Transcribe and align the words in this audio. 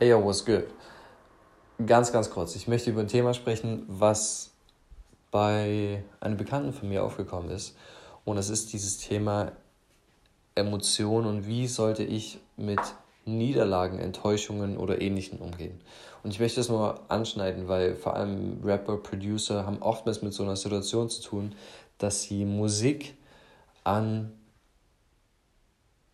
Hey, 0.00 0.08
yo, 0.08 0.18
what's 0.18 0.44
good? 0.44 0.64
Ganz, 1.86 2.10
ganz 2.10 2.28
kurz. 2.28 2.56
Ich 2.56 2.66
möchte 2.66 2.90
über 2.90 3.02
ein 3.02 3.06
Thema 3.06 3.32
sprechen, 3.32 3.84
was 3.86 4.50
bei 5.30 6.02
einem 6.18 6.36
Bekannten 6.36 6.72
von 6.72 6.88
mir 6.88 7.04
aufgekommen 7.04 7.48
ist. 7.48 7.76
Und 8.24 8.34
das 8.34 8.50
ist 8.50 8.72
dieses 8.72 8.98
Thema 8.98 9.52
Emotionen 10.56 11.28
und 11.28 11.46
wie 11.46 11.68
sollte 11.68 12.02
ich 12.02 12.40
mit 12.56 12.80
Niederlagen, 13.24 14.00
Enttäuschungen 14.00 14.78
oder 14.78 15.00
Ähnlichem 15.00 15.38
umgehen. 15.38 15.80
Und 16.24 16.32
ich 16.32 16.40
möchte 16.40 16.58
das 16.58 16.68
nur 16.68 17.08
anschneiden, 17.08 17.68
weil 17.68 17.94
vor 17.94 18.16
allem 18.16 18.62
Rapper, 18.64 18.96
Producer 18.96 19.64
haben 19.64 19.80
oftmals 19.80 20.22
mit 20.22 20.32
so 20.32 20.42
einer 20.42 20.56
Situation 20.56 21.08
zu 21.08 21.22
tun, 21.22 21.54
dass 21.98 22.22
sie 22.22 22.44
Musik 22.44 23.14
an 23.84 24.32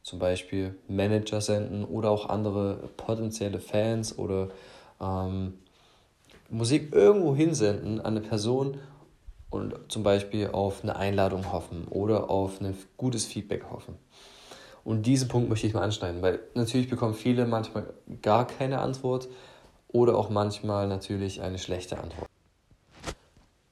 zum 0.02 0.18
Beispiel 0.18 0.74
Manager 0.88 1.40
senden 1.40 1.84
oder 1.84 2.10
auch 2.10 2.28
andere 2.28 2.88
potenzielle 2.96 3.60
Fans 3.60 4.18
oder 4.18 4.48
ähm, 5.00 5.54
Musik 6.48 6.92
irgendwo 6.94 7.34
hinsenden 7.34 8.00
an 8.00 8.16
eine 8.16 8.20
Person 8.20 8.78
und 9.50 9.74
zum 9.88 10.02
Beispiel 10.02 10.48
auf 10.48 10.82
eine 10.82 10.96
Einladung 10.96 11.52
hoffen 11.52 11.86
oder 11.88 12.30
auf 12.30 12.60
ein 12.60 12.76
gutes 12.96 13.26
Feedback 13.26 13.64
hoffen. 13.70 13.96
Und 14.84 15.06
diesen 15.06 15.28
Punkt 15.28 15.48
möchte 15.48 15.66
ich 15.66 15.74
mal 15.74 15.82
anschneiden, 15.82 16.22
weil 16.22 16.40
natürlich 16.54 16.88
bekommen 16.88 17.14
viele 17.14 17.46
manchmal 17.46 17.92
gar 18.22 18.46
keine 18.46 18.80
Antwort 18.80 19.28
oder 19.88 20.16
auch 20.16 20.30
manchmal 20.30 20.88
natürlich 20.88 21.42
eine 21.42 21.58
schlechte 21.58 21.98
Antwort. 21.98 22.28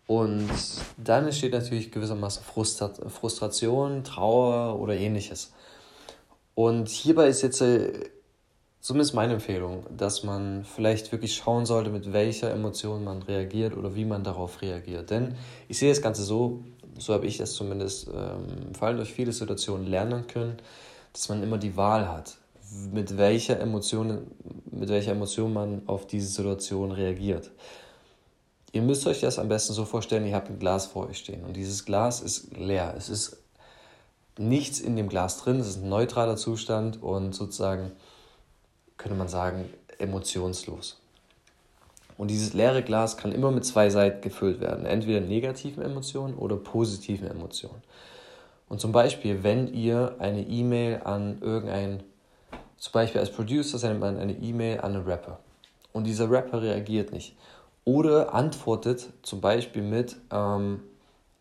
Und 0.07 0.49
dann 0.97 1.27
entsteht 1.27 1.53
natürlich 1.53 1.93
gewissermaßen 1.93 2.43
Frustration, 2.43 4.05
Trauer 4.05 4.81
oder 4.81 4.97
ähnliches. 4.97 5.53
Und 6.59 6.89
hierbei 6.89 7.29
ist 7.29 7.43
jetzt 7.43 7.61
äh, 7.61 7.93
zumindest 8.81 9.15
meine 9.15 9.35
Empfehlung, 9.35 9.87
dass 9.97 10.25
man 10.25 10.65
vielleicht 10.65 11.13
wirklich 11.13 11.37
schauen 11.37 11.67
sollte, 11.67 11.89
mit 11.89 12.13
welcher 12.13 12.51
Emotion 12.51 13.05
man 13.05 13.23
reagiert 13.23 13.77
oder 13.77 13.95
wie 13.95 14.05
man 14.05 14.25
darauf 14.25 14.61
reagiert. 14.61 15.11
Denn 15.11 15.37
ich 15.69 15.79
sehe 15.79 15.89
das 15.89 16.03
Ganze 16.03 16.25
so, 16.25 16.65
so 16.99 17.15
habe 17.15 17.29
ich 17.29 17.37
das 17.37 17.53
zumindest 17.53 18.09
ähm, 18.09 18.75
vor 18.77 18.89
allem 18.89 18.97
durch 18.97 19.13
viele 19.13 19.31
Situationen 19.31 19.87
lernen 19.87 20.27
können, 20.27 20.57
dass 21.13 21.29
man 21.29 21.45
immer 21.45 21.59
die 21.59 21.77
Wahl 21.77 22.09
hat, 22.09 22.39
mit 22.93 23.17
welcher 23.17 23.61
Emotion, 23.61 24.27
mit 24.69 24.89
welcher 24.89 25.13
Emotion 25.13 25.53
man 25.53 25.83
auf 25.87 26.09
diese 26.09 26.27
Situation 26.27 26.91
reagiert. 26.91 27.53
Ihr 28.73 28.83
müsst 28.83 29.07
euch 29.07 29.21
das 29.21 29.39
am 29.39 29.47
besten 29.47 29.75
so 29.75 29.85
vorstellen, 29.85 30.27
ihr 30.27 30.35
habt 30.35 30.51
ein 30.51 30.59
Glas 30.59 30.87
vor 30.87 31.07
euch 31.07 31.19
stehen 31.19 31.45
und 31.45 31.55
dieses 31.55 31.85
Glas 31.85 32.21
ist 32.21 32.57
leer. 32.57 32.95
Es 32.99 33.09
ist 33.09 33.45
nichts 34.39 34.81
in 34.81 34.97
dem 34.97 35.09
Glas 35.09 35.43
drin, 35.43 35.61
es 35.61 35.69
ist 35.69 35.83
ein 35.83 35.89
neutraler 35.89 36.37
Zustand 36.37 37.03
und 37.03 37.35
sozusagen, 37.35 37.93
könnte 38.97 39.17
man 39.17 39.29
sagen, 39.29 39.69
emotionslos. 39.99 41.01
Und 42.17 42.29
dieses 42.29 42.53
leere 42.53 42.83
Glas 42.83 43.17
kann 43.17 43.31
immer 43.33 43.53
mit 43.53 43.65
zwei 43.65 43.91
Seiten 43.91 44.21
gefüllt 44.21 44.61
werden, 44.61 44.87
entweder 44.87 45.21
negativen 45.21 45.83
Emotionen 45.83 46.35
oder 46.35 46.57
positiven 46.57 47.29
Emotionen. 47.29 47.81
Und 48.69 48.81
zum 48.81 48.93
Beispiel, 48.93 49.43
wenn 49.45 49.73
ihr 49.73 50.17
eine 50.19 50.43
E-Mail 50.43 51.01
an 51.05 51.39
irgendeinen, 51.41 52.03
zum 52.77 52.93
Beispiel 52.93 53.21
als 53.21 53.31
Producer 53.31 53.79
sendet 53.79 54.01
man 54.01 54.19
eine 54.19 54.33
E-Mail 54.33 54.81
an 54.81 54.97
einen 54.97 55.05
Rapper. 55.05 55.39
Und 55.93 56.05
dieser 56.05 56.31
Rapper 56.31 56.61
reagiert 56.61 57.13
nicht. 57.13 57.37
Oder 57.85 58.35
antwortet 58.35 59.09
zum 59.23 59.41
Beispiel 59.41 59.83
mit 59.83 60.17
ähm, 60.31 60.81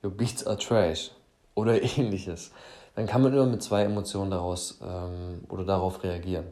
Your 0.04 0.12
beats 0.12 0.46
are 0.46 0.58
trash 0.58 1.12
oder 1.56 1.82
ähnliches 1.98 2.52
dann 2.98 3.06
kann 3.06 3.22
man 3.22 3.32
immer 3.32 3.46
mit 3.46 3.62
zwei 3.62 3.84
Emotionen 3.84 4.32
daraus 4.32 4.80
ähm, 4.82 5.44
oder 5.50 5.64
darauf 5.64 6.04
reagieren. 6.04 6.48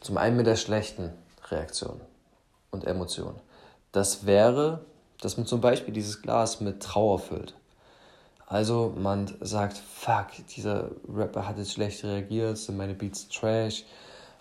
Zum 0.00 0.16
einen 0.16 0.38
mit 0.38 0.46
der 0.46 0.56
schlechten 0.56 1.12
Reaktion 1.50 2.00
und 2.70 2.86
Emotion. 2.86 3.34
Das 3.92 4.24
wäre, 4.24 4.80
dass 5.20 5.36
man 5.36 5.44
zum 5.44 5.60
Beispiel 5.60 5.92
dieses 5.92 6.22
Glas 6.22 6.62
mit 6.62 6.82
Trauer 6.82 7.18
füllt. 7.18 7.52
Also 8.46 8.94
man 8.96 9.30
sagt, 9.42 9.76
fuck, 9.76 10.28
dieser 10.56 10.88
Rapper 11.14 11.46
hat 11.46 11.58
jetzt 11.58 11.74
schlecht 11.74 12.02
reagiert, 12.04 12.56
sind 12.56 12.78
meine 12.78 12.94
Beats 12.94 13.28
trash. 13.28 13.84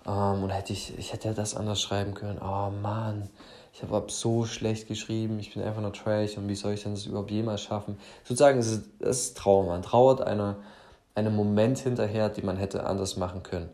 Ähm, 0.06 0.42
und 0.42 0.52
hätte 0.52 0.72
ich, 0.72 0.98
ich 0.98 1.12
hätte 1.12 1.28
ja 1.28 1.34
das 1.34 1.54
anders 1.54 1.82
schreiben 1.82 2.14
können. 2.14 2.40
Oh 2.42 2.72
Mann, 2.82 3.30
ich 3.74 3.84
habe 3.84 4.06
so 4.08 4.46
schlecht 4.46 4.88
geschrieben, 4.88 5.38
ich 5.40 5.54
bin 5.54 5.64
einfach 5.64 5.82
nur 5.82 5.92
trash 5.92 6.38
und 6.38 6.48
wie 6.48 6.56
soll 6.56 6.76
ich 6.76 6.84
denn 6.84 6.94
das 6.94 7.08
überhaupt 7.08 7.32
jemals 7.32 7.62
schaffen? 7.62 8.00
Sozusagen, 8.24 8.60
es 8.60 8.68
ist, 8.68 8.90
es 9.00 9.20
ist 9.20 9.38
Trauer. 9.38 9.66
Man 9.66 9.82
trauert 9.82 10.22
einer 10.22 10.56
einem 11.18 11.36
Moment 11.36 11.80
hinterher, 11.80 12.30
die 12.30 12.44
man 12.44 12.58
hätte 12.58 12.86
anders 12.86 13.18
machen 13.18 13.44
können. 13.44 13.70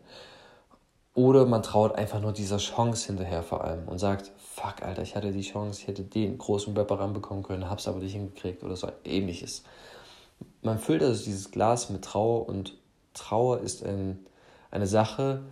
Oder 1.14 1.46
man 1.46 1.62
traut 1.62 1.94
einfach 1.94 2.20
nur 2.20 2.32
dieser 2.32 2.56
Chance 2.56 3.06
hinterher 3.06 3.44
vor 3.44 3.62
allem 3.62 3.86
und 3.86 3.98
sagt, 3.98 4.32
fuck, 4.36 4.82
Alter, 4.82 5.02
ich 5.02 5.14
hatte 5.14 5.30
die 5.30 5.42
Chance, 5.42 5.80
ich 5.80 5.86
hätte 5.86 6.02
den 6.02 6.38
großen 6.38 6.76
Rapper 6.76 6.98
ranbekommen 6.98 7.44
können, 7.44 7.70
hab's 7.70 7.86
aber 7.86 8.00
nicht 8.00 8.14
hingekriegt 8.14 8.64
oder 8.64 8.74
so 8.74 8.88
ähnliches. 9.04 9.62
Man 10.62 10.78
füllt 10.78 11.02
also 11.02 11.24
dieses 11.24 11.52
Glas 11.52 11.90
mit 11.90 12.04
Trauer 12.04 12.48
und 12.48 12.76
Trauer 13.12 13.60
ist 13.60 13.84
ein, 13.84 14.26
eine 14.72 14.88
Sache, 14.88 15.44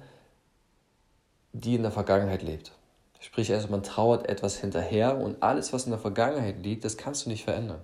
die 1.53 1.77
in 1.77 1.83
der 1.83 1.93
Vergangenheit 1.93 2.43
lebt. 2.43 2.73
Sprich 3.21 3.53
also, 3.53 3.69
man 3.69 3.85
trauert 3.85 4.29
etwas 4.29 4.57
hinterher 4.57 5.17
und 5.17 5.45
alles, 5.45 5.73
was 5.73 5.85
in 5.85 5.91
der 5.91 6.01
Vergangenheit 6.01 6.61
liegt, 6.65 6.85
das 6.85 6.97
kannst 6.97 7.25
du 7.25 7.31
nicht 7.31 7.45
verändern. 7.45 7.81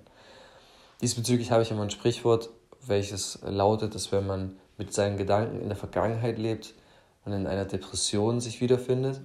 Diesbezüglich 1.01 1.53
habe 1.53 1.63
ich 1.63 1.71
immer 1.71 1.83
ein 1.83 1.91
Sprichwort, 1.91 2.51
welches 2.88 3.38
lautet, 3.43 3.94
dass 3.94 4.12
wenn 4.12 4.26
man 4.26 4.56
mit 4.76 4.93
seinen 4.93 5.16
Gedanken 5.16 5.60
in 5.60 5.69
der 5.69 5.76
Vergangenheit 5.76 6.38
lebt, 6.38 6.75
man 7.28 7.41
in 7.41 7.47
einer 7.47 7.65
Depression 7.65 8.41
sich 8.41 8.60
wiederfindet. 8.60 9.21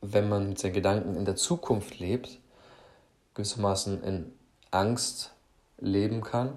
Wenn 0.00 0.28
man 0.28 0.50
mit 0.50 0.58
seinen 0.58 0.72
Gedanken 0.72 1.16
in 1.16 1.24
der 1.24 1.36
Zukunft 1.36 1.98
lebt, 1.98 2.38
gewissermaßen 3.34 4.02
in 4.02 4.32
Angst 4.70 5.30
leben 5.78 6.22
kann, 6.22 6.52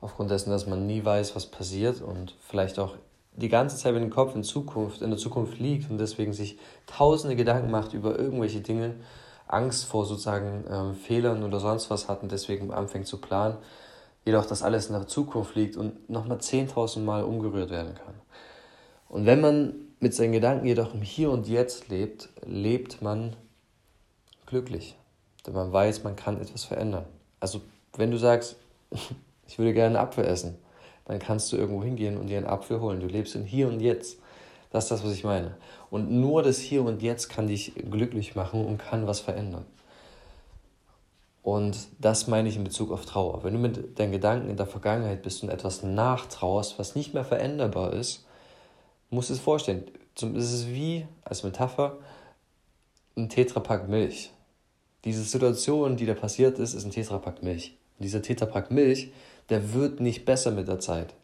aufgrund 0.00 0.30
dessen, 0.30 0.50
dass 0.50 0.66
man 0.66 0.86
nie 0.86 1.04
weiß, 1.04 1.36
was 1.36 1.46
passiert 1.46 2.00
und 2.00 2.34
vielleicht 2.46 2.78
auch 2.78 2.96
die 3.36 3.48
ganze 3.48 3.76
Zeit 3.76 3.94
mit 3.94 4.02
dem 4.02 4.10
Kopf 4.10 4.34
in 4.34 4.42
Zukunft, 4.42 5.02
in 5.02 5.10
der 5.10 5.18
Zukunft 5.18 5.58
liegt 5.58 5.90
und 5.90 5.98
deswegen 5.98 6.32
sich 6.32 6.58
tausende 6.86 7.36
Gedanken 7.36 7.70
macht 7.70 7.92
über 7.94 8.18
irgendwelche 8.18 8.60
Dinge, 8.60 8.96
Angst 9.46 9.84
vor 9.84 10.04
sozusagen 10.04 10.64
ähm, 10.70 10.94
Fehlern 10.94 11.42
oder 11.42 11.60
sonst 11.60 11.88
was 11.90 12.08
hat 12.08 12.22
und 12.22 12.32
deswegen 12.32 12.70
anfängt 12.72 13.06
zu 13.06 13.18
planen, 13.18 13.56
jedoch 14.28 14.44
dass 14.44 14.62
alles 14.62 14.88
in 14.88 14.92
der 14.92 15.06
Zukunft 15.06 15.54
liegt 15.54 15.78
und 15.78 16.10
nochmal 16.10 16.36
10.000 16.36 17.00
Mal 17.00 17.24
umgerührt 17.24 17.70
werden 17.70 17.94
kann. 17.94 18.14
Und 19.08 19.24
wenn 19.24 19.40
man 19.40 19.74
mit 20.00 20.14
seinen 20.14 20.32
Gedanken 20.32 20.66
jedoch 20.66 20.92
im 20.92 21.00
Hier 21.00 21.30
und 21.30 21.48
Jetzt 21.48 21.88
lebt, 21.88 22.28
lebt 22.44 23.00
man 23.00 23.36
glücklich. 24.44 24.96
Denn 25.46 25.54
man 25.54 25.72
weiß, 25.72 26.04
man 26.04 26.14
kann 26.14 26.40
etwas 26.42 26.64
verändern. 26.64 27.06
Also 27.40 27.62
wenn 27.96 28.10
du 28.10 28.18
sagst, 28.18 28.56
ich 29.48 29.58
würde 29.58 29.72
gerne 29.72 29.98
einen 29.98 30.06
Apfel 30.06 30.26
essen, 30.26 30.58
dann 31.06 31.18
kannst 31.18 31.50
du 31.50 31.56
irgendwo 31.56 31.82
hingehen 31.82 32.18
und 32.18 32.26
dir 32.26 32.36
einen 32.36 32.46
Apfel 32.46 32.80
holen. 32.80 33.00
Du 33.00 33.06
lebst 33.06 33.34
in 33.34 33.44
Hier 33.44 33.66
und 33.68 33.80
Jetzt. 33.80 34.18
Das 34.70 34.84
ist 34.84 34.90
das, 34.90 35.04
was 35.04 35.12
ich 35.12 35.24
meine. 35.24 35.56
Und 35.88 36.10
nur 36.10 36.42
das 36.42 36.58
Hier 36.58 36.82
und 36.84 37.00
Jetzt 37.00 37.30
kann 37.30 37.46
dich 37.46 37.72
glücklich 37.90 38.34
machen 38.34 38.66
und 38.66 38.76
kann 38.76 39.06
was 39.06 39.20
verändern. 39.20 39.64
Und 41.48 41.88
das 41.98 42.26
meine 42.26 42.50
ich 42.50 42.56
in 42.56 42.64
Bezug 42.64 42.92
auf 42.92 43.06
Trauer. 43.06 43.42
Wenn 43.42 43.54
du 43.54 43.58
mit 43.58 43.98
deinen 43.98 44.12
Gedanken 44.12 44.50
in 44.50 44.58
der 44.58 44.66
Vergangenheit 44.66 45.22
bist 45.22 45.42
und 45.42 45.48
etwas 45.48 45.82
nachtrauerst, 45.82 46.78
was 46.78 46.94
nicht 46.94 47.14
mehr 47.14 47.24
veränderbar 47.24 47.94
ist, 47.94 48.26
musst 49.08 49.30
du 49.30 49.32
es 49.32 49.40
vorstellen. 49.40 49.90
Es 50.14 50.52
ist 50.52 50.68
wie, 50.68 51.06
als 51.24 51.44
Metapher, 51.44 51.96
ein 53.16 53.30
Tetrapack 53.30 53.88
Milch. 53.88 54.30
Diese 55.06 55.22
Situation, 55.22 55.96
die 55.96 56.04
da 56.04 56.12
passiert 56.12 56.58
ist, 56.58 56.74
ist 56.74 56.84
ein 56.84 56.90
Tetrapack 56.90 57.42
Milch. 57.42 57.78
Und 57.98 58.04
dieser 58.04 58.20
Tetrapack 58.20 58.70
Milch, 58.70 59.10
der 59.48 59.72
wird 59.72 60.00
nicht 60.00 60.26
besser 60.26 60.50
mit 60.50 60.68
der 60.68 60.80
Zeit. 60.80 61.14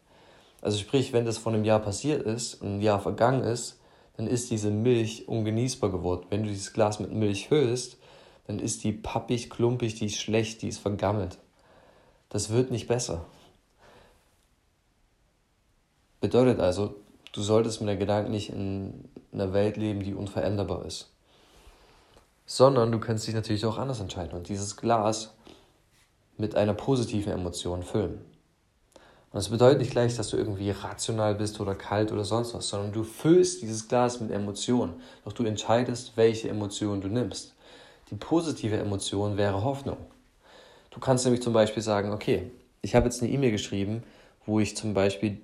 Also 0.59 0.79
sprich, 0.79 1.13
wenn 1.13 1.25
das 1.25 1.37
vor 1.37 1.53
einem 1.53 1.65
Jahr 1.65 1.81
passiert 1.81 2.23
ist 2.23 2.63
und 2.63 2.77
ein 2.77 2.81
Jahr 2.81 2.99
vergangen 2.99 3.43
ist, 3.43 3.79
dann 4.17 4.25
ist 4.25 4.49
diese 4.49 4.71
Milch 4.71 5.27
ungenießbar 5.27 5.91
geworden. 5.91 6.25
Wenn 6.31 6.41
du 6.41 6.49
dieses 6.49 6.73
Glas 6.73 6.99
mit 6.99 7.11
Milch 7.11 7.47
füllst, 7.47 7.99
dann 8.47 8.59
ist 8.59 8.83
die 8.83 8.91
pappig, 8.91 9.49
klumpig, 9.49 9.95
die 9.95 10.05
ist 10.05 10.19
schlecht, 10.19 10.61
die 10.61 10.67
ist 10.67 10.79
vergammelt. 10.79 11.37
Das 12.29 12.49
wird 12.49 12.71
nicht 12.71 12.87
besser. 12.87 13.25
Bedeutet 16.21 16.59
also, 16.59 16.95
du 17.33 17.41
solltest 17.41 17.81
mit 17.81 17.89
der 17.89 17.97
Gedanken 17.97 18.31
nicht 18.31 18.49
in 18.49 19.09
einer 19.31 19.53
Welt 19.53 19.77
leben, 19.77 20.03
die 20.03 20.13
unveränderbar 20.13 20.85
ist. 20.85 21.11
Sondern 22.45 22.91
du 22.91 22.99
kannst 22.99 23.27
dich 23.27 23.33
natürlich 23.33 23.65
auch 23.65 23.77
anders 23.77 23.99
entscheiden 23.99 24.37
und 24.37 24.49
dieses 24.49 24.77
Glas 24.77 25.33
mit 26.37 26.55
einer 26.55 26.73
positiven 26.73 27.33
Emotion 27.33 27.81
füllen. 27.81 28.19
Und 29.31 29.39
das 29.39 29.49
bedeutet 29.49 29.79
nicht 29.79 29.91
gleich, 29.91 30.15
dass 30.15 30.29
du 30.29 30.37
irgendwie 30.37 30.69
rational 30.71 31.35
bist 31.35 31.59
oder 31.59 31.75
kalt 31.75 32.11
oder 32.11 32.23
sonst 32.23 32.53
was, 32.53 32.69
sondern 32.69 32.93
du 32.93 33.03
füllst 33.03 33.61
dieses 33.61 33.87
Glas 33.87 34.21
mit 34.21 34.31
Emotionen. 34.31 35.01
Doch 35.23 35.33
du 35.33 35.43
entscheidest, 35.43 36.15
welche 36.15 36.49
Emotionen 36.49 37.01
du 37.01 37.07
nimmst. 37.07 37.54
Die 38.09 38.15
positive 38.15 38.77
Emotion 38.77 39.37
wäre 39.37 39.63
Hoffnung. 39.63 39.97
Du 40.91 40.99
kannst 40.99 41.25
nämlich 41.25 41.41
zum 41.41 41.53
Beispiel 41.53 41.81
sagen, 41.81 42.11
okay, 42.11 42.51
ich 42.81 42.95
habe 42.95 43.05
jetzt 43.05 43.21
eine 43.21 43.31
E-Mail 43.31 43.51
geschrieben, 43.51 44.03
wo 44.45 44.59
ich 44.59 44.77
zum 44.77 44.93
Beispiel 44.93 45.39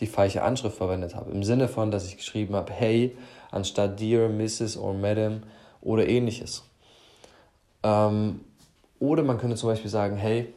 die 0.00 0.06
falsche 0.06 0.42
Anschrift 0.42 0.76
verwendet 0.76 1.14
habe. 1.14 1.32
Im 1.32 1.42
Sinne 1.42 1.68
von, 1.68 1.90
dass 1.90 2.06
ich 2.06 2.16
geschrieben 2.16 2.54
habe, 2.54 2.72
hey, 2.72 3.16
anstatt 3.50 3.98
Dear, 4.00 4.28
Mrs. 4.28 4.76
oder 4.76 4.94
Madam 4.94 5.42
oder 5.80 6.08
ähnliches. 6.08 6.62
Ähm, 7.82 8.40
oder 9.00 9.22
man 9.22 9.38
könnte 9.38 9.56
zum 9.56 9.68
Beispiel 9.68 9.90
sagen, 9.90 10.16
hey, 10.16 10.52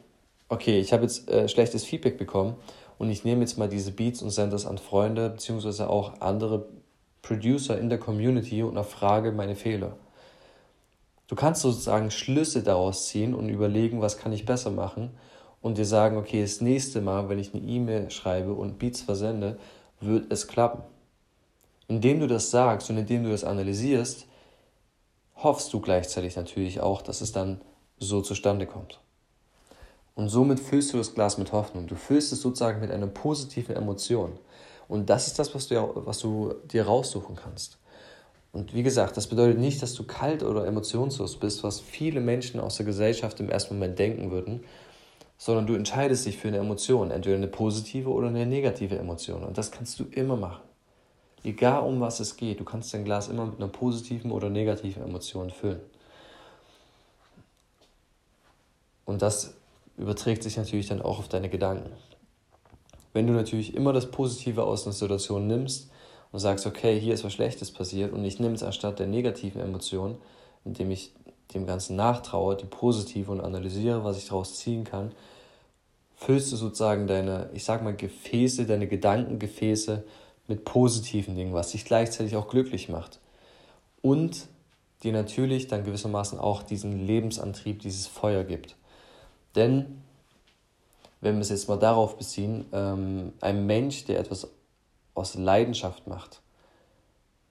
okay, 0.48 0.80
ich 0.80 0.92
habe 0.92 1.02
jetzt 1.02 1.28
äh, 1.28 1.48
schlechtes 1.48 1.84
Feedback 1.84 2.16
bekommen 2.16 2.56
und 2.98 3.10
ich 3.10 3.24
nehme 3.24 3.40
jetzt 3.40 3.58
mal 3.58 3.68
diese 3.68 3.92
Beats 3.92 4.22
und 4.22 4.30
sende 4.30 4.52
das 4.52 4.66
an 4.66 4.78
Freunde 4.78 5.30
beziehungsweise 5.30 5.90
auch 5.90 6.20
andere 6.20 6.66
Producer 7.22 7.78
in 7.78 7.90
der 7.90 7.98
Community 7.98 8.62
und 8.62 8.76
erfrage 8.76 9.32
meine 9.32 9.56
Fehler. 9.56 9.96
Du 11.28 11.36
kannst 11.36 11.62
sozusagen 11.62 12.10
Schlüsse 12.10 12.62
daraus 12.62 13.06
ziehen 13.06 13.34
und 13.34 13.50
überlegen, 13.50 14.00
was 14.00 14.16
kann 14.16 14.32
ich 14.32 14.46
besser 14.46 14.70
machen 14.70 15.10
und 15.60 15.78
dir 15.78 15.84
sagen, 15.84 16.16
okay, 16.16 16.40
das 16.40 16.60
nächste 16.60 17.02
Mal, 17.02 17.28
wenn 17.28 17.38
ich 17.38 17.54
eine 17.54 17.62
E-Mail 17.62 18.10
schreibe 18.10 18.54
und 18.54 18.78
Beats 18.78 19.02
versende, 19.02 19.58
wird 20.00 20.32
es 20.32 20.48
klappen. 20.48 20.82
Indem 21.86 22.20
du 22.20 22.26
das 22.26 22.50
sagst 22.50 22.88
und 22.90 22.96
indem 22.96 23.24
du 23.24 23.30
das 23.30 23.44
analysierst, 23.44 24.26
hoffst 25.36 25.72
du 25.72 25.80
gleichzeitig 25.80 26.34
natürlich 26.36 26.80
auch, 26.80 27.02
dass 27.02 27.20
es 27.20 27.32
dann 27.32 27.60
so 27.98 28.22
zustande 28.22 28.66
kommt. 28.66 29.00
Und 30.14 30.30
somit 30.30 30.60
füllst 30.60 30.92
du 30.92 30.96
das 30.96 31.14
Glas 31.14 31.38
mit 31.38 31.52
Hoffnung. 31.52 31.86
Du 31.86 31.94
füllst 31.94 32.32
es 32.32 32.40
sozusagen 32.40 32.80
mit 32.80 32.90
einer 32.90 33.06
positiven 33.06 33.76
Emotion. 33.76 34.32
Und 34.88 35.10
das 35.10 35.26
ist 35.26 35.38
das, 35.38 35.54
was 35.54 35.68
du, 35.68 35.92
was 35.94 36.18
du 36.18 36.54
dir 36.64 36.86
raussuchen 36.86 37.36
kannst. 37.36 37.78
Und 38.52 38.74
wie 38.74 38.82
gesagt, 38.82 39.16
das 39.16 39.26
bedeutet 39.26 39.58
nicht, 39.58 39.82
dass 39.82 39.94
du 39.94 40.04
kalt 40.04 40.42
oder 40.42 40.66
emotionslos 40.66 41.36
bist, 41.36 41.62
was 41.64 41.80
viele 41.80 42.20
Menschen 42.20 42.60
aus 42.60 42.76
der 42.76 42.86
Gesellschaft 42.86 43.40
im 43.40 43.50
ersten 43.50 43.74
Moment 43.74 43.98
denken 43.98 44.30
würden, 44.30 44.64
sondern 45.36 45.66
du 45.66 45.74
entscheidest 45.74 46.26
dich 46.26 46.38
für 46.38 46.48
eine 46.48 46.58
Emotion, 46.58 47.10
entweder 47.10 47.36
eine 47.36 47.46
positive 47.46 48.10
oder 48.10 48.28
eine 48.28 48.46
negative 48.46 48.96
Emotion. 48.96 49.44
Und 49.44 49.58
das 49.58 49.70
kannst 49.70 50.00
du 50.00 50.04
immer 50.10 50.36
machen. 50.36 50.62
Egal 51.44 51.82
um 51.82 52.00
was 52.00 52.20
es 52.20 52.36
geht, 52.36 52.58
du 52.58 52.64
kannst 52.64 52.92
dein 52.92 53.04
Glas 53.04 53.28
immer 53.28 53.46
mit 53.46 53.56
einer 53.56 53.68
positiven 53.68 54.32
oder 54.32 54.50
negativen 54.50 55.02
Emotion 55.04 55.50
füllen. 55.50 55.80
Und 59.04 59.22
das 59.22 59.54
überträgt 59.96 60.42
sich 60.42 60.56
natürlich 60.56 60.88
dann 60.88 61.00
auch 61.00 61.18
auf 61.18 61.28
deine 61.28 61.48
Gedanken. 61.48 61.90
Wenn 63.12 63.26
du 63.26 63.32
natürlich 63.32 63.74
immer 63.74 63.92
das 63.92 64.10
Positive 64.10 64.64
aus 64.64 64.84
einer 64.84 64.92
Situation 64.92 65.46
nimmst 65.46 65.90
und 66.32 66.40
sagst, 66.40 66.66
okay, 66.66 66.98
hier 67.00 67.14
ist 67.14 67.24
was 67.24 67.32
Schlechtes 67.32 67.70
passiert 67.70 68.12
und 68.12 68.24
ich 68.24 68.38
nehme 68.38 68.54
es 68.54 68.62
anstatt 68.62 68.98
der 68.98 69.06
negativen 69.06 69.60
Emotion, 69.60 70.18
indem 70.64 70.90
ich 70.90 71.12
dem 71.54 71.66
Ganzen 71.66 71.96
nachtraue, 71.96 72.56
die 72.56 72.66
positive 72.66 73.32
und 73.32 73.40
analysiere, 73.40 74.04
was 74.04 74.18
ich 74.18 74.26
daraus 74.28 74.56
ziehen 74.58 74.84
kann, 74.84 75.12
füllst 76.16 76.52
du 76.52 76.56
sozusagen 76.56 77.06
deine, 77.06 77.48
ich 77.54 77.64
sag 77.64 77.82
mal, 77.82 77.94
Gefäße, 77.94 78.66
deine 78.66 78.86
Gedankengefäße 78.86 80.04
mit 80.46 80.64
positiven 80.64 81.36
Dingen, 81.36 81.54
was 81.54 81.70
dich 81.70 81.84
gleichzeitig 81.84 82.36
auch 82.36 82.48
glücklich 82.48 82.88
macht. 82.88 83.20
Und 84.02 84.46
dir 85.02 85.12
natürlich 85.12 85.68
dann 85.68 85.84
gewissermaßen 85.84 86.38
auch 86.38 86.62
diesen 86.62 87.06
Lebensantrieb, 87.06 87.80
dieses 87.80 88.06
Feuer 88.06 88.44
gibt. 88.44 88.76
Denn, 89.54 90.02
wenn 91.20 91.36
wir 91.36 91.42
es 91.42 91.50
jetzt 91.50 91.68
mal 91.68 91.78
darauf 91.78 92.16
beziehen, 92.16 92.66
ähm, 92.72 93.32
ein 93.40 93.66
Mensch, 93.66 94.04
der 94.04 94.18
etwas 94.18 94.48
aus 95.18 95.34
Leidenschaft 95.34 96.06
macht, 96.06 96.40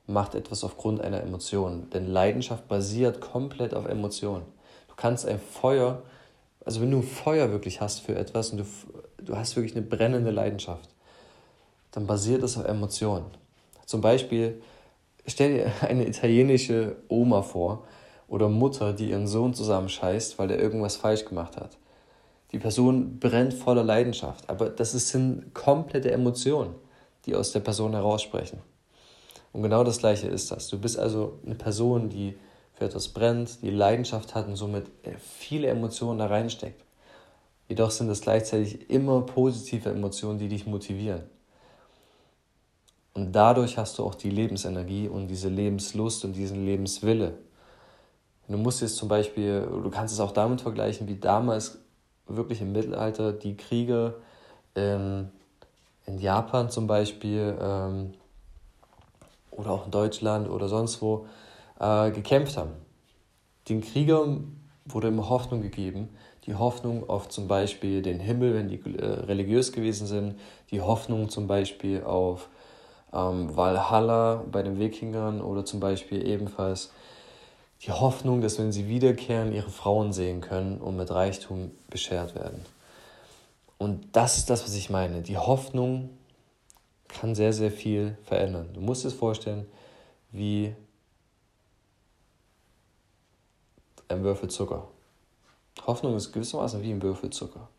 macht 0.08 0.36
etwas 0.36 0.64
aufgrund 0.64 1.02
einer 1.02 1.22
Emotion. 1.22 1.90
Denn 1.92 2.08
Leidenschaft 2.08 2.68
basiert 2.68 3.22
komplett 3.22 3.74
auf 3.74 3.86
Emotionen. 3.86 4.46
Du 4.88 4.96
kannst 4.96 5.28
ein 5.28 5.40
Feuer, 5.40 6.02
also 6.66 6.82
wenn 6.82 6.92
du 6.92 6.98
ein 6.98 7.04
Feuer 7.04 7.52
wirklich 7.52 7.82
hast 7.82 8.00
für 8.00 8.16
etwas 8.16 8.52
und 8.52 8.60
du, 8.60 8.66
du 9.24 9.36
hast 9.36 9.56
wirklich 9.56 9.76
eine 9.76 9.86
brennende 9.86 10.32
Leidenschaft, 10.32 10.90
dann 11.92 12.08
basiert 12.08 12.44
das 12.44 12.58
auf 12.58 12.66
Emotionen. 12.66 13.26
Zum 13.86 14.02
Beispiel, 14.02 14.62
stell 15.26 15.58
dir 15.58 15.72
eine 15.82 16.08
italienische 16.08 16.96
Oma 17.08 17.42
vor 17.42 17.86
oder 18.28 18.50
Mutter, 18.50 18.94
die 18.94 19.10
ihren 19.10 19.28
Sohn 19.28 19.54
zusammenscheißt, 19.54 20.40
weil 20.40 20.48
der 20.48 20.60
irgendwas 20.60 20.98
falsch 20.98 21.26
gemacht 21.26 21.58
hat. 21.58 21.78
Die 22.52 22.60
Person 22.60 23.20
brennt 23.20 23.54
voller 23.54 23.84
Leidenschaft, 23.84 24.50
aber 24.50 24.70
das 24.70 24.92
sind 24.92 25.54
komplette 25.54 26.12
Emotionen, 26.12 26.76
die 27.28 27.36
aus 27.36 27.52
der 27.52 27.60
Person 27.60 27.94
heraussprechen. 27.94 28.60
Und 29.54 29.62
genau 29.62 29.84
das 29.84 30.00
Gleiche 30.00 30.28
ist 30.28 30.52
das. 30.52 30.70
Du 30.70 30.80
bist 30.80 30.98
also 30.98 31.40
eine 31.46 31.56
Person, 31.56 32.10
die 32.10 32.36
für 32.74 32.86
etwas 32.86 33.10
brennt, 33.10 33.62
die 33.62 33.70
Leidenschaft 33.70 34.34
hat 34.34 34.48
und 34.48 34.56
somit 34.56 34.86
viele 35.20 35.68
Emotionen 35.68 36.20
da 36.20 36.28
reinsteckt. 36.28 36.84
Jedoch 37.68 37.92
sind 37.92 38.10
es 38.10 38.22
gleichzeitig 38.22 38.90
immer 38.90 39.22
positive 39.22 39.90
Emotionen, 39.90 40.40
die 40.40 40.48
dich 40.48 40.66
motivieren. 40.66 41.24
Und 43.14 43.32
dadurch 43.32 43.78
hast 43.78 43.98
du 43.98 44.06
auch 44.06 44.16
die 44.16 44.30
Lebensenergie 44.30 45.08
und 45.08 45.28
diese 45.28 45.50
Lebenslust 45.50 46.24
und 46.24 46.34
diesen 46.34 46.66
Lebenswille. 46.66 47.34
Du 48.48 48.58
musst 48.58 48.82
jetzt 48.82 48.96
zum 48.96 49.10
Beispiel, 49.10 49.62
du 49.62 49.90
kannst 49.90 50.14
es 50.14 50.20
auch 50.20 50.32
damit 50.32 50.62
vergleichen, 50.62 51.08
wie 51.08 51.20
damals 51.20 51.80
wirklich 52.28 52.62
im 52.62 52.72
Mittelalter 52.72 53.34
die 53.34 53.58
Krieger 53.58 54.14
in, 54.76 55.30
in 56.08 56.18
Japan 56.18 56.70
zum 56.70 56.88
Beispiel 56.88 57.56
ähm, 57.62 58.14
oder 59.52 59.72
auch 59.72 59.86
in 59.86 59.92
Deutschland 59.92 60.50
oder 60.50 60.68
sonst 60.68 61.02
wo 61.02 61.28
äh, 61.80 62.12
gekämpft 62.12 62.58
haben. 62.58 62.72
Den 63.70 63.82
Kriegern 63.82 64.60
wurde 64.86 65.10
immer 65.10 65.30
Hoffnung 65.30 65.62
gegeben, 65.62 66.10
die 66.46 66.56
Hoffnung 66.56 67.10
auf 67.10 67.28
zum 67.28 67.48
Beispiel 67.48 68.02
den 68.02 68.20
Himmel, 68.20 68.54
wenn 68.54 68.70
die 68.70 68.80
äh, 68.98 69.06
religiös 69.06 69.74
gewesen 69.74 70.08
sind, 70.08 70.40
die 70.72 70.82
Hoffnung 70.82 71.30
zum 71.30 71.46
Beispiel 71.48 72.04
auf 72.04 72.48
ähm, 73.14 73.56
Valhalla 73.56 74.46
bei 74.50 74.64
den 74.64 74.80
Wikingern 74.80 75.42
oder 75.42 75.66
zum 75.66 75.82
Beispiel 75.82 76.26
ebenfalls 76.26 76.92
die 77.82 77.92
Hoffnung, 77.92 78.42
dass 78.42 78.58
wenn 78.58 78.72
sie 78.72 78.88
wiederkehren, 78.88 79.54
ihre 79.54 79.70
Frauen 79.70 80.14
sehen 80.14 80.42
können 80.42 80.80
und 80.80 80.96
mit 80.96 81.12
Reichtum 81.12 81.72
beschert 81.90 82.34
werden. 82.34 82.66
Und 83.78 84.16
das 84.16 84.38
ist 84.38 84.50
das, 84.50 84.64
was 84.64 84.76
ich 84.76 84.90
meine. 84.90 85.22
Die 85.22 85.38
Hoffnung 85.38 86.10
kann 87.08 87.36
sehr, 87.36 87.54
sehr 87.54 87.72
viel 87.72 88.18
verändern. 88.24 88.70
Du 88.74 88.82
musst 88.82 89.06
es 89.06 89.14
vorstellen, 89.14 89.66
wie 90.32 90.76
ein 94.10 94.24
Würfel 94.24 94.50
Zucker. 94.50 94.88
Hoffnung 95.86 96.16
ist 96.16 96.32
gewissermaßen 96.32 96.82
wie 96.82 96.92
ein 96.92 97.02
Würfel 97.02 97.30
Zucker. 97.30 97.70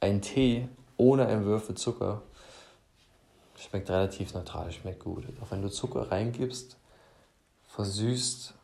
Ein 0.00 0.22
Tee 0.22 0.68
ohne 0.96 1.26
einen 1.26 1.44
Würfel 1.44 1.76
Zucker 1.76 2.22
schmeckt 3.56 3.90
relativ 3.90 4.34
neutral, 4.34 4.70
schmeckt 4.72 5.00
gut. 5.02 5.24
Auch 5.42 5.50
wenn 5.50 5.62
du 5.62 5.68
Zucker 5.68 6.10
reingibst, 6.10 6.76
versüßt 7.68 8.54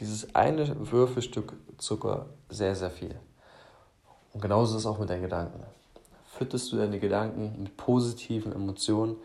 dieses 0.00 0.34
eine 0.34 0.90
Würfelstück 0.90 1.52
Zucker 1.78 2.26
sehr, 2.48 2.74
sehr 2.74 2.90
viel. 2.90 3.18
Und 4.34 4.40
genauso 4.40 4.76
ist 4.76 4.82
es 4.82 4.86
auch 4.86 4.98
mit 4.98 5.08
deinen 5.08 5.22
Gedanken. 5.22 5.60
Fütterst 6.26 6.70
du 6.72 6.76
deine 6.76 6.98
Gedanken 6.98 7.62
mit 7.62 7.76
positiven 7.76 8.52
Emotionen, 8.52 9.16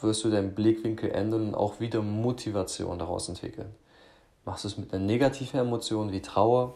wirst 0.00 0.24
du 0.24 0.30
deinen 0.30 0.54
Blickwinkel 0.54 1.10
ändern 1.10 1.48
und 1.48 1.54
auch 1.54 1.80
wieder 1.80 2.02
Motivation 2.02 2.98
daraus 2.98 3.28
entwickeln. 3.28 3.74
Machst 4.44 4.64
du 4.64 4.68
es 4.68 4.78
mit 4.78 4.92
einer 4.92 5.04
negativen 5.04 5.60
Emotion 5.60 6.10
wie 6.10 6.22
Trauer, 6.22 6.74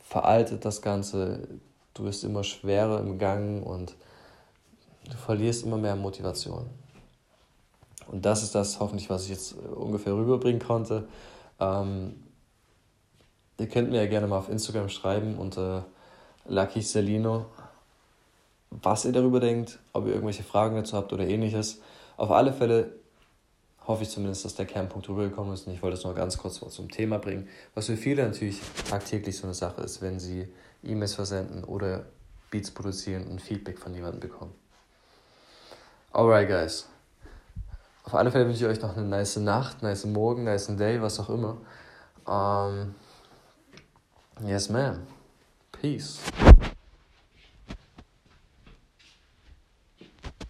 veraltet 0.00 0.64
das 0.64 0.82
Ganze, 0.82 1.48
du 1.94 2.04
wirst 2.04 2.24
immer 2.24 2.44
schwerer 2.44 3.00
im 3.00 3.18
Gang 3.18 3.64
und 3.64 3.94
du 5.08 5.16
verlierst 5.16 5.64
immer 5.64 5.78
mehr 5.78 5.96
Motivation. 5.96 6.66
Und 8.08 8.24
das 8.26 8.42
ist 8.42 8.54
das 8.54 8.80
hoffentlich, 8.80 9.08
was 9.08 9.24
ich 9.24 9.30
jetzt 9.30 9.52
äh, 9.52 9.74
ungefähr 9.74 10.14
rüberbringen 10.14 10.60
konnte. 10.60 11.08
Ähm, 11.58 12.23
ihr 13.58 13.68
könnt 13.68 13.90
mir 13.90 14.02
ja 14.02 14.06
gerne 14.06 14.26
mal 14.26 14.38
auf 14.38 14.48
Instagram 14.48 14.88
schreiben 14.88 15.38
unter 15.38 15.86
Lucky 16.46 16.82
Celino, 16.82 17.46
was 18.70 19.04
ihr 19.04 19.12
darüber 19.12 19.40
denkt, 19.40 19.78
ob 19.92 20.06
ihr 20.06 20.12
irgendwelche 20.12 20.42
Fragen 20.42 20.76
dazu 20.76 20.96
habt 20.96 21.12
oder 21.12 21.26
ähnliches. 21.26 21.80
Auf 22.16 22.30
alle 22.30 22.52
Fälle 22.52 22.92
hoffe 23.86 24.02
ich 24.02 24.10
zumindest, 24.10 24.44
dass 24.44 24.54
der 24.54 24.66
Kernpunkt 24.66 25.08
rübergekommen 25.08 25.52
ist. 25.52 25.66
Und 25.66 25.74
ich 25.74 25.82
wollte 25.82 25.96
es 25.96 26.04
noch 26.04 26.14
ganz 26.14 26.38
kurz 26.38 26.60
zum 26.60 26.90
Thema 26.90 27.18
bringen, 27.18 27.48
was 27.74 27.86
für 27.86 27.96
viele 27.96 28.24
natürlich 28.24 28.60
tagtäglich 28.88 29.36
so 29.36 29.44
eine 29.44 29.54
Sache 29.54 29.82
ist, 29.82 30.00
wenn 30.02 30.18
sie 30.18 30.48
E-Mails 30.82 31.14
versenden 31.14 31.64
oder 31.64 32.06
Beats 32.50 32.70
produzieren 32.70 33.26
und 33.26 33.40
Feedback 33.40 33.78
von 33.78 33.94
jemandem 33.94 34.20
bekommen. 34.20 34.54
Alright, 36.12 36.48
guys. 36.48 36.88
Auf 38.04 38.14
alle 38.14 38.30
Fälle 38.30 38.46
wünsche 38.46 38.64
ich 38.64 38.70
euch 38.70 38.82
noch 38.82 38.96
eine 38.96 39.06
nice 39.06 39.36
Nacht, 39.36 39.82
nice 39.82 40.04
Morgen, 40.04 40.44
nice 40.44 40.66
Day, 40.76 41.00
was 41.00 41.18
auch 41.20 41.30
immer. 41.30 41.56
Ähm, 42.28 42.94
yes, 44.42 44.70
ma'am. 44.70 45.06
Peace. 45.80 46.20